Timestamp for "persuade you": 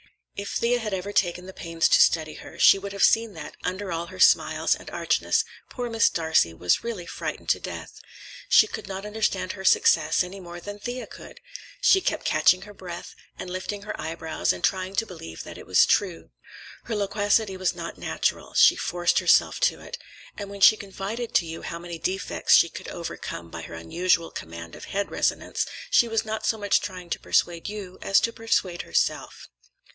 27.19-27.99